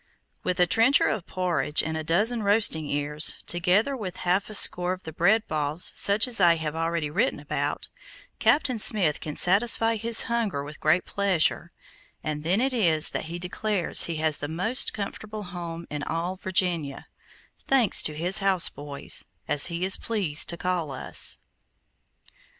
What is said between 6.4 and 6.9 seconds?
I have